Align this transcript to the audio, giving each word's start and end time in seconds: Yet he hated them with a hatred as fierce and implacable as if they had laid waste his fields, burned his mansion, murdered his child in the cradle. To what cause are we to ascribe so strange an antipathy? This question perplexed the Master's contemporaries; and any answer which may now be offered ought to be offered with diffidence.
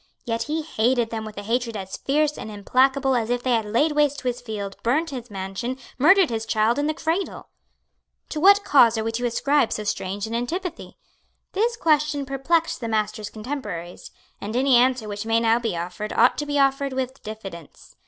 Yet 0.25 0.41
he 0.49 0.63
hated 0.63 1.11
them 1.11 1.25
with 1.25 1.37
a 1.37 1.43
hatred 1.43 1.77
as 1.77 1.95
fierce 1.95 2.35
and 2.35 2.49
implacable 2.49 3.13
as 3.15 3.29
if 3.29 3.43
they 3.43 3.51
had 3.51 3.65
laid 3.67 3.91
waste 3.91 4.21
his 4.21 4.41
fields, 4.41 4.75
burned 4.81 5.11
his 5.11 5.29
mansion, 5.29 5.77
murdered 5.99 6.31
his 6.31 6.47
child 6.47 6.79
in 6.79 6.87
the 6.87 6.95
cradle. 6.95 7.49
To 8.29 8.39
what 8.39 8.63
cause 8.63 8.97
are 8.97 9.03
we 9.03 9.11
to 9.11 9.27
ascribe 9.27 9.71
so 9.71 9.83
strange 9.83 10.25
an 10.25 10.33
antipathy? 10.33 10.97
This 11.51 11.77
question 11.77 12.25
perplexed 12.25 12.79
the 12.81 12.87
Master's 12.87 13.29
contemporaries; 13.29 14.09
and 14.41 14.55
any 14.55 14.75
answer 14.75 15.07
which 15.07 15.27
may 15.27 15.39
now 15.39 15.59
be 15.59 15.77
offered 15.77 16.13
ought 16.13 16.35
to 16.39 16.47
be 16.47 16.57
offered 16.57 16.93
with 16.93 17.21
diffidence. 17.21 17.95